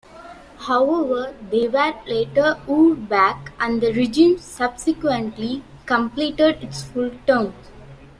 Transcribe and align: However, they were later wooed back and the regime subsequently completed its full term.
However, 0.61 1.35
they 1.51 1.67
were 1.67 1.93
later 2.07 2.59
wooed 2.65 3.07
back 3.07 3.53
and 3.59 3.79
the 3.81 3.93
regime 3.93 4.39
subsequently 4.39 5.63
completed 5.85 6.63
its 6.63 6.81
full 6.81 7.11
term. 7.27 7.53